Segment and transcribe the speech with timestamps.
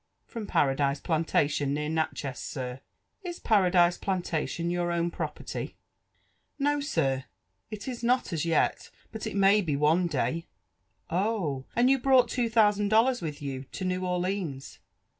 [0.27, 5.75] ^' From Paradise Plantation, near Natchez, sir/' *' Is Paradise Plantation your own property?"
[6.33, 7.25] '/' No, sir,
[7.69, 10.47] it is not a^ yet; but it may be one day."
[10.95, 11.09] '*!
[11.11, 14.79] and you broi^ht two thousand dollars with you to New Of lines?"